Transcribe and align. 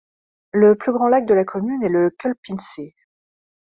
Le 0.51 0.73
plus 0.73 0.91
grand 0.93 1.07
lac 1.09 1.27
de 1.27 1.35
la 1.35 1.43
commune 1.45 1.83
est 1.83 1.87
le 1.87 2.09
Kölpinsee. 2.09 2.95